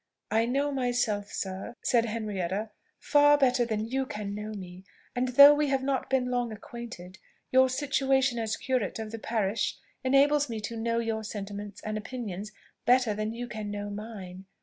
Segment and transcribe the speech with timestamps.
[0.31, 4.83] "I know myself, sir," said Henrietta, "far better than you can know me;
[5.15, 7.19] and though we have not been long acquainted,
[7.51, 12.51] your situation as curate of the parish enables me to know your sentiments and opinions
[12.83, 14.45] better than you can know mine.